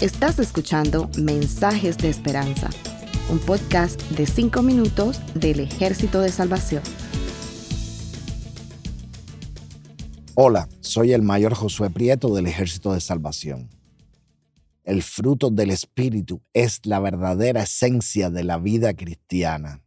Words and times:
Estás 0.00 0.40
escuchando 0.40 1.08
Mensajes 1.16 1.96
de 1.96 2.08
Esperanza, 2.08 2.68
un 3.30 3.38
podcast 3.38 4.00
de 4.10 4.26
5 4.26 4.60
minutos 4.62 5.20
del 5.34 5.60
Ejército 5.60 6.20
de 6.20 6.30
Salvación. 6.30 6.82
Hola, 10.34 10.68
soy 10.80 11.12
el 11.12 11.22
mayor 11.22 11.54
Josué 11.54 11.88
Prieto 11.90 12.34
del 12.34 12.48
Ejército 12.48 12.92
de 12.92 13.00
Salvación. 13.00 13.68
El 14.82 15.04
fruto 15.04 15.50
del 15.50 15.70
Espíritu 15.70 16.42
es 16.52 16.80
la 16.84 16.98
verdadera 16.98 17.62
esencia 17.62 18.28
de 18.28 18.42
la 18.42 18.58
vida 18.58 18.94
cristiana. 18.94 19.84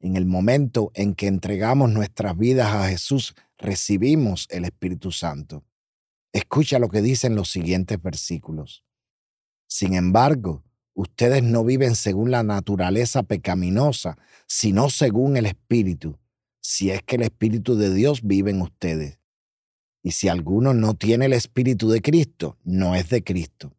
En 0.00 0.16
el 0.16 0.26
momento 0.26 0.90
en 0.94 1.14
que 1.14 1.28
entregamos 1.28 1.90
nuestras 1.90 2.36
vidas 2.36 2.74
a 2.74 2.88
Jesús, 2.88 3.36
recibimos 3.58 4.48
el 4.50 4.64
Espíritu 4.64 5.12
Santo. 5.12 5.62
Escucha 6.32 6.78
lo 6.78 6.88
que 6.88 7.02
dicen 7.02 7.34
los 7.34 7.50
siguientes 7.50 8.00
versículos. 8.00 8.84
Sin 9.66 9.94
embargo, 9.94 10.64
ustedes 10.94 11.42
no 11.42 11.64
viven 11.64 11.96
según 11.96 12.30
la 12.30 12.42
naturaleza 12.42 13.22
pecaminosa, 13.22 14.18
sino 14.46 14.90
según 14.90 15.36
el 15.36 15.46
Espíritu, 15.46 16.18
si 16.60 16.90
es 16.90 17.02
que 17.02 17.16
el 17.16 17.22
Espíritu 17.22 17.76
de 17.76 17.92
Dios 17.92 18.20
vive 18.22 18.50
en 18.50 18.62
ustedes. 18.62 19.18
Y 20.02 20.12
si 20.12 20.28
alguno 20.28 20.72
no 20.72 20.94
tiene 20.94 21.26
el 21.26 21.32
Espíritu 21.32 21.90
de 21.90 22.00
Cristo, 22.00 22.58
no 22.64 22.94
es 22.94 23.10
de 23.10 23.22
Cristo. 23.22 23.76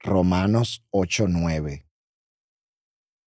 Romanos 0.00 0.84
8:9 0.90 1.84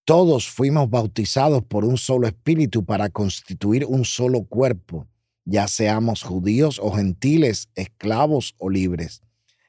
todos 0.05 0.47
fuimos 0.47 0.87
bautizados 0.91 1.63
por 1.63 1.83
un 1.83 1.97
solo 1.97 2.27
espíritu 2.27 2.85
para 2.85 3.09
constituir 3.09 3.85
un 3.87 4.05
solo 4.05 4.43
cuerpo, 4.43 5.07
ya 5.45 5.67
seamos 5.67 6.23
judíos 6.23 6.79
o 6.81 6.91
gentiles, 6.91 7.69
esclavos 7.75 8.55
o 8.57 8.69
libres. 8.69 9.21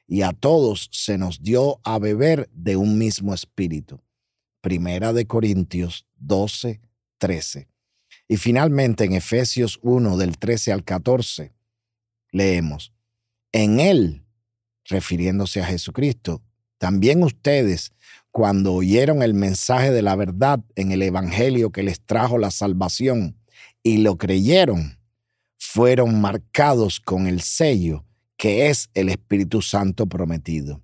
Y 0.09 0.23
a 0.23 0.33
todos 0.33 0.89
se 0.93 1.19
nos 1.19 1.43
dio 1.43 1.80
a 1.84 1.98
beber 1.98 2.48
de 2.53 2.77
un 2.77 2.98
mismo 2.98 3.34
espíritu. 3.34 4.00
Primera 4.61 5.12
de 5.12 5.27
Corintios 5.27 6.06
12, 6.17 6.81
13. 7.19 7.69
Y 8.28 8.37
finalmente 8.37 9.05
en 9.05 9.12
Efesios 9.12 9.78
1 9.83 10.17
del 10.17 10.39
13 10.39 10.73
al 10.73 10.84
14 10.84 11.53
leemos, 12.33 12.93
en 13.53 13.81
Él, 13.81 14.25
refiriéndose 14.84 15.61
a 15.61 15.67
Jesucristo, 15.67 16.43
también 16.78 17.22
ustedes, 17.22 17.93
cuando 18.31 18.75
oyeron 18.75 19.22
el 19.22 19.34
mensaje 19.34 19.91
de 19.93 20.03
la 20.03 20.15
verdad 20.15 20.61
en 20.75 20.93
el 20.93 21.03
Evangelio 21.03 21.70
que 21.70 21.83
les 21.83 22.00
trajo 22.00 22.37
la 22.37 22.50
salvación 22.50 23.39
y 23.83 23.98
lo 23.98 24.19
creyeron, 24.19 24.95
fueron 25.77 26.22
marcados 26.22 27.00
con 27.00 27.27
el 27.27 27.42
sello 27.42 28.06
que 28.38 28.70
es 28.70 28.88
el 28.94 29.10
Espíritu 29.10 29.60
Santo 29.60 30.06
prometido. 30.06 30.82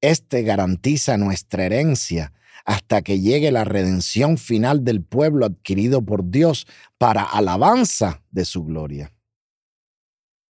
Este 0.00 0.44
garantiza 0.44 1.16
nuestra 1.16 1.64
herencia 1.64 2.32
hasta 2.64 3.02
que 3.02 3.18
llegue 3.18 3.50
la 3.50 3.64
redención 3.64 4.38
final 4.38 4.84
del 4.84 5.02
pueblo 5.02 5.44
adquirido 5.44 6.02
por 6.02 6.30
Dios 6.30 6.68
para 6.98 7.24
alabanza 7.24 8.22
de 8.30 8.44
su 8.44 8.62
gloria. 8.62 9.12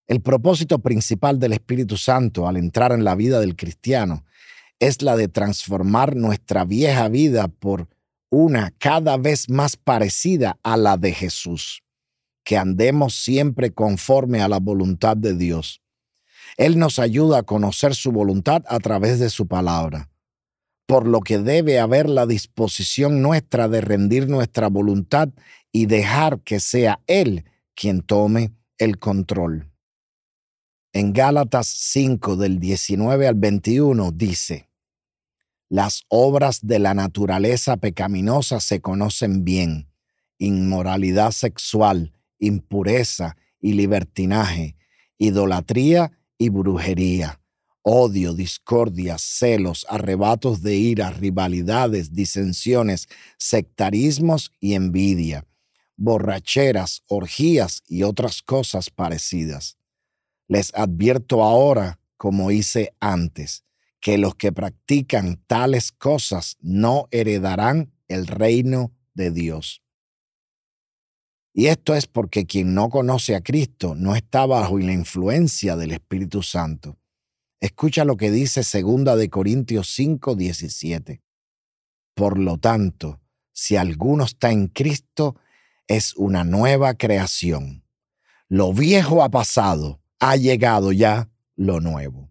El 0.08 0.20
propósito 0.20 0.80
principal 0.80 1.38
del 1.38 1.52
Espíritu 1.52 1.96
Santo 1.96 2.48
al 2.48 2.56
entrar 2.56 2.90
en 2.90 3.04
la 3.04 3.14
vida 3.14 3.38
del 3.38 3.54
cristiano 3.54 4.24
es 4.80 5.00
la 5.02 5.14
de 5.14 5.28
transformar 5.28 6.16
nuestra 6.16 6.64
vieja 6.64 7.06
vida 7.06 7.46
por 7.46 7.88
una 8.30 8.72
cada 8.78 9.16
vez 9.16 9.48
más 9.48 9.76
parecida 9.76 10.58
a 10.64 10.76
la 10.76 10.96
de 10.96 11.12
Jesús, 11.12 11.84
que 12.46 12.56
andemos 12.56 13.14
siempre 13.14 13.72
conforme 13.72 14.40
a 14.40 14.46
la 14.46 14.60
voluntad 14.60 15.16
de 15.16 15.34
Dios. 15.34 15.82
Él 16.56 16.78
nos 16.78 17.00
ayuda 17.00 17.38
a 17.38 17.42
conocer 17.42 17.96
su 17.96 18.12
voluntad 18.12 18.62
a 18.68 18.78
través 18.78 19.18
de 19.18 19.30
su 19.30 19.48
palabra, 19.48 20.10
por 20.86 21.08
lo 21.08 21.22
que 21.22 21.38
debe 21.38 21.80
haber 21.80 22.08
la 22.08 22.24
disposición 22.24 23.20
nuestra 23.20 23.68
de 23.68 23.80
rendir 23.80 24.28
nuestra 24.28 24.68
voluntad 24.68 25.28
y 25.72 25.86
dejar 25.86 26.38
que 26.38 26.60
sea 26.60 27.00
Él 27.08 27.44
quien 27.74 28.00
tome 28.00 28.52
el 28.78 29.00
control. 29.00 29.68
En 30.92 31.12
Gálatas 31.12 31.66
5 31.66 32.36
del 32.36 32.60
19 32.60 33.26
al 33.26 33.34
21 33.34 34.12
dice, 34.12 34.70
las 35.68 36.04
obras 36.06 36.60
de 36.62 36.78
la 36.78 36.94
naturaleza 36.94 37.76
pecaminosa 37.76 38.60
se 38.60 38.80
conocen 38.80 39.44
bien. 39.44 39.90
Inmoralidad 40.38 41.32
sexual, 41.32 42.12
impureza 42.38 43.36
y 43.60 43.72
libertinaje, 43.72 44.76
idolatría 45.18 46.12
y 46.38 46.50
brujería, 46.50 47.40
odio, 47.82 48.34
discordia, 48.34 49.16
celos, 49.18 49.86
arrebatos 49.88 50.62
de 50.62 50.74
ira, 50.74 51.10
rivalidades, 51.10 52.12
disensiones, 52.12 53.08
sectarismos 53.38 54.50
y 54.60 54.74
envidia, 54.74 55.46
borracheras, 55.96 57.02
orgías 57.06 57.82
y 57.86 58.02
otras 58.02 58.42
cosas 58.42 58.90
parecidas. 58.90 59.78
Les 60.48 60.74
advierto 60.74 61.42
ahora, 61.42 62.00
como 62.16 62.50
hice 62.50 62.92
antes, 63.00 63.64
que 64.00 64.18
los 64.18 64.34
que 64.34 64.52
practican 64.52 65.42
tales 65.46 65.92
cosas 65.92 66.56
no 66.60 67.08
heredarán 67.10 67.92
el 68.08 68.26
reino 68.26 68.92
de 69.14 69.30
Dios. 69.30 69.82
Y 71.58 71.68
esto 71.68 71.94
es 71.94 72.06
porque 72.06 72.44
quien 72.44 72.74
no 72.74 72.90
conoce 72.90 73.34
a 73.34 73.40
Cristo 73.40 73.94
no 73.94 74.14
está 74.14 74.44
bajo 74.44 74.78
la 74.78 74.92
influencia 74.92 75.74
del 75.74 75.92
Espíritu 75.92 76.42
Santo. 76.42 76.98
Escucha 77.60 78.04
lo 78.04 78.18
que 78.18 78.30
dice 78.30 78.62
segunda 78.62 79.16
de 79.16 79.30
Corintios 79.30 79.88
5, 79.94 80.36
17. 80.36 81.22
Por 82.14 82.38
lo 82.38 82.58
tanto, 82.58 83.22
si 83.52 83.76
alguno 83.76 84.24
está 84.24 84.52
en 84.52 84.68
Cristo, 84.68 85.36
es 85.86 86.14
una 86.16 86.44
nueva 86.44 86.92
creación. 86.92 87.86
Lo 88.48 88.74
viejo 88.74 89.22
ha 89.22 89.30
pasado, 89.30 90.02
ha 90.20 90.36
llegado 90.36 90.92
ya 90.92 91.30
lo 91.54 91.80
nuevo. 91.80 92.30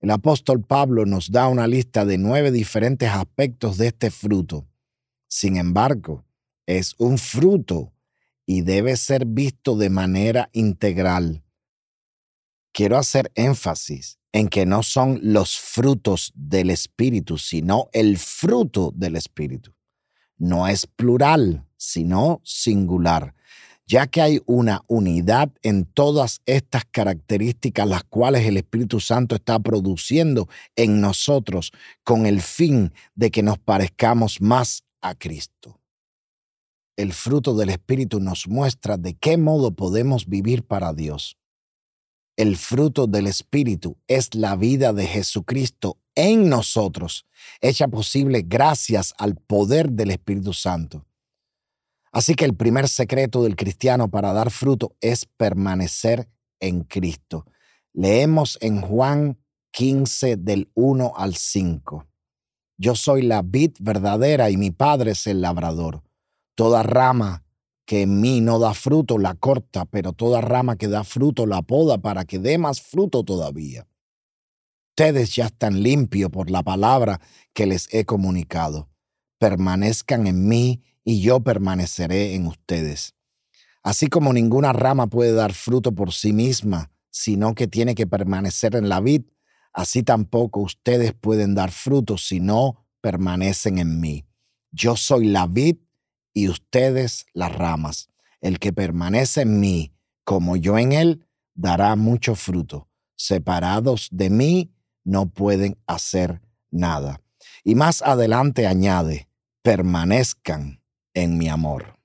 El 0.00 0.10
apóstol 0.10 0.62
Pablo 0.62 1.06
nos 1.06 1.30
da 1.30 1.46
una 1.46 1.68
lista 1.68 2.04
de 2.04 2.18
nueve 2.18 2.50
diferentes 2.50 3.08
aspectos 3.08 3.78
de 3.78 3.86
este 3.86 4.10
fruto. 4.10 4.66
Sin 5.28 5.56
embargo, 5.58 6.24
es 6.66 6.96
un 6.98 7.16
fruto 7.16 7.92
y 8.50 8.62
debe 8.62 8.96
ser 8.96 9.26
visto 9.26 9.76
de 9.76 9.90
manera 9.90 10.50
integral. 10.52 11.44
Quiero 12.72 12.98
hacer 12.98 13.30
énfasis 13.36 14.18
en 14.32 14.48
que 14.48 14.66
no 14.66 14.82
son 14.82 15.20
los 15.22 15.56
frutos 15.56 16.32
del 16.34 16.70
Espíritu, 16.70 17.38
sino 17.38 17.88
el 17.92 18.18
fruto 18.18 18.90
del 18.92 19.14
Espíritu. 19.14 19.72
No 20.36 20.66
es 20.66 20.88
plural, 20.88 21.64
sino 21.76 22.40
singular 22.42 23.36
ya 23.86 24.06
que 24.06 24.20
hay 24.20 24.40
una 24.46 24.82
unidad 24.86 25.50
en 25.62 25.84
todas 25.84 26.42
estas 26.46 26.84
características 26.84 27.88
las 27.88 28.04
cuales 28.04 28.46
el 28.46 28.56
Espíritu 28.56 29.00
Santo 29.00 29.34
está 29.34 29.58
produciendo 29.58 30.48
en 30.76 31.00
nosotros 31.00 31.72
con 32.04 32.24
el 32.24 32.40
fin 32.40 32.92
de 33.16 33.32
que 33.32 33.42
nos 33.42 33.58
parezcamos 33.58 34.40
más 34.40 34.84
a 35.00 35.16
Cristo. 35.16 35.79
El 37.00 37.14
fruto 37.14 37.54
del 37.54 37.70
Espíritu 37.70 38.20
nos 38.20 38.46
muestra 38.46 38.98
de 38.98 39.14
qué 39.14 39.38
modo 39.38 39.70
podemos 39.70 40.26
vivir 40.26 40.66
para 40.66 40.92
Dios. 40.92 41.38
El 42.36 42.58
fruto 42.58 43.06
del 43.06 43.26
Espíritu 43.26 43.96
es 44.06 44.34
la 44.34 44.54
vida 44.54 44.92
de 44.92 45.06
Jesucristo 45.06 45.96
en 46.14 46.50
nosotros, 46.50 47.24
hecha 47.62 47.88
posible 47.88 48.44
gracias 48.46 49.14
al 49.16 49.36
poder 49.36 49.92
del 49.92 50.10
Espíritu 50.10 50.52
Santo. 50.52 51.06
Así 52.12 52.34
que 52.34 52.44
el 52.44 52.54
primer 52.54 52.86
secreto 52.86 53.44
del 53.44 53.56
cristiano 53.56 54.10
para 54.10 54.34
dar 54.34 54.50
fruto 54.50 54.94
es 55.00 55.24
permanecer 55.24 56.28
en 56.60 56.82
Cristo. 56.82 57.46
Leemos 57.94 58.58
en 58.60 58.82
Juan 58.82 59.38
15 59.70 60.36
del 60.36 60.70
1 60.74 61.14
al 61.16 61.34
5. 61.34 62.06
Yo 62.76 62.94
soy 62.94 63.22
la 63.22 63.40
vid 63.40 63.70
verdadera 63.80 64.50
y 64.50 64.58
mi 64.58 64.70
Padre 64.70 65.12
es 65.12 65.26
el 65.26 65.40
labrador. 65.40 66.02
Toda 66.60 66.82
rama 66.82 67.42
que 67.86 68.02
en 68.02 68.20
mí 68.20 68.42
no 68.42 68.58
da 68.58 68.74
fruto 68.74 69.16
la 69.16 69.34
corta, 69.34 69.86
pero 69.86 70.12
toda 70.12 70.42
rama 70.42 70.76
que 70.76 70.88
da 70.88 71.04
fruto 71.04 71.46
la 71.46 71.62
poda 71.62 71.96
para 71.96 72.26
que 72.26 72.38
dé 72.38 72.58
más 72.58 72.82
fruto 72.82 73.24
todavía. 73.24 73.88
Ustedes 74.90 75.34
ya 75.34 75.46
están 75.46 75.82
limpios 75.82 76.28
por 76.28 76.50
la 76.50 76.62
palabra 76.62 77.18
que 77.54 77.64
les 77.64 77.88
he 77.94 78.04
comunicado. 78.04 78.90
Permanezcan 79.38 80.26
en 80.26 80.48
mí 80.48 80.82
y 81.02 81.22
yo 81.22 81.40
permaneceré 81.40 82.34
en 82.34 82.46
ustedes. 82.46 83.14
Así 83.82 84.08
como 84.08 84.34
ninguna 84.34 84.74
rama 84.74 85.06
puede 85.06 85.32
dar 85.32 85.54
fruto 85.54 85.92
por 85.92 86.12
sí 86.12 86.34
misma, 86.34 86.90
sino 87.08 87.54
que 87.54 87.68
tiene 87.68 87.94
que 87.94 88.06
permanecer 88.06 88.76
en 88.76 88.90
la 88.90 89.00
vid, 89.00 89.22
así 89.72 90.02
tampoco 90.02 90.60
ustedes 90.60 91.14
pueden 91.14 91.54
dar 91.54 91.70
fruto 91.70 92.18
si 92.18 92.38
no 92.38 92.86
permanecen 93.00 93.78
en 93.78 93.98
mí. 93.98 94.26
Yo 94.72 94.94
soy 94.94 95.24
la 95.24 95.46
vid 95.46 95.76
y 96.32 96.48
ustedes 96.48 97.26
las 97.32 97.54
ramas. 97.54 98.08
El 98.40 98.58
que 98.58 98.72
permanece 98.72 99.42
en 99.42 99.60
mí, 99.60 99.92
como 100.24 100.56
yo 100.56 100.78
en 100.78 100.92
él, 100.92 101.26
dará 101.54 101.96
mucho 101.96 102.34
fruto. 102.34 102.88
separados 103.16 104.08
de 104.10 104.30
mí, 104.30 104.72
no 105.04 105.28
pueden 105.28 105.76
hacer 105.86 106.40
nada. 106.70 107.20
Y 107.64 107.74
más 107.74 108.00
adelante 108.00 108.66
añade, 108.66 109.28
permanezcan 109.62 110.82
en 111.12 111.36
mi 111.36 111.48
amor. 111.48 111.98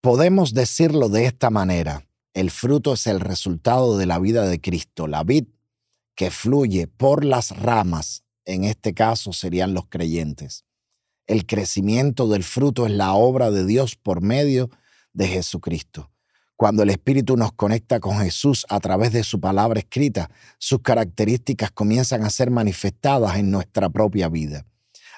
Podemos 0.00 0.52
decirlo 0.52 1.08
de 1.08 1.26
esta 1.26 1.50
manera, 1.50 2.08
el 2.34 2.50
fruto 2.50 2.94
es 2.94 3.06
el 3.06 3.20
resultado 3.20 3.96
de 3.98 4.06
la 4.06 4.18
vida 4.18 4.44
de 4.46 4.60
Cristo, 4.60 5.06
la 5.06 5.22
vid 5.22 5.44
que 6.14 6.30
fluye 6.30 6.86
por 6.88 7.24
las 7.24 7.56
ramas, 7.56 8.24
en 8.44 8.64
este 8.64 8.94
caso 8.94 9.32
serían 9.32 9.74
los 9.74 9.86
creyentes. 9.86 10.64
El 11.26 11.46
crecimiento 11.46 12.28
del 12.28 12.42
fruto 12.42 12.86
es 12.86 12.92
la 12.92 13.12
obra 13.14 13.50
de 13.50 13.64
Dios 13.64 13.96
por 13.96 14.22
medio 14.22 14.70
de 15.12 15.28
Jesucristo. 15.28 16.10
Cuando 16.56 16.82
el 16.82 16.90
Espíritu 16.90 17.36
nos 17.36 17.52
conecta 17.52 18.00
con 18.00 18.18
Jesús 18.18 18.66
a 18.68 18.78
través 18.80 19.12
de 19.12 19.24
su 19.24 19.40
palabra 19.40 19.80
escrita, 19.80 20.30
sus 20.58 20.80
características 20.80 21.70
comienzan 21.70 22.24
a 22.24 22.30
ser 22.30 22.50
manifestadas 22.50 23.36
en 23.36 23.50
nuestra 23.50 23.88
propia 23.88 24.28
vida. 24.28 24.64